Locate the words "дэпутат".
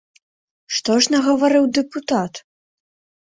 1.79-2.33